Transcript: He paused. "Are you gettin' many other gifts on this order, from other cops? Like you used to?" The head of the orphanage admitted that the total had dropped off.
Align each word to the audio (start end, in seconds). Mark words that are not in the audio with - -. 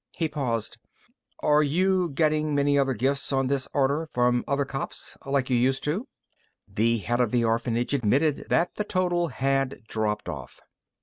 He 0.17 0.27
paused. 0.27 0.79
"Are 1.41 1.61
you 1.61 2.09
gettin' 2.09 2.55
many 2.55 2.75
other 2.75 2.95
gifts 2.95 3.31
on 3.31 3.45
this 3.45 3.67
order, 3.71 4.07
from 4.11 4.43
other 4.47 4.65
cops? 4.65 5.15
Like 5.27 5.51
you 5.51 5.55
used 5.55 5.83
to?" 5.83 6.07
The 6.67 6.97
head 6.97 7.19
of 7.19 7.29
the 7.29 7.43
orphanage 7.43 7.93
admitted 7.93 8.47
that 8.49 8.73
the 8.77 8.83
total 8.83 9.27
had 9.27 9.83
dropped 9.87 10.27
off. 10.27 10.59